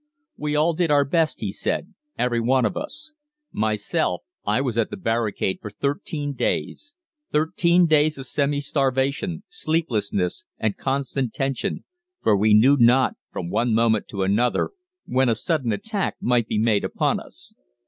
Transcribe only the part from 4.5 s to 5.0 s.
was at the